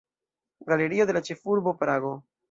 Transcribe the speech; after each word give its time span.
Galerio 0.71 1.05
de 1.09 1.15
la 1.17 1.21
Ĉefurbo 1.27 1.75
Prago. 1.83 2.15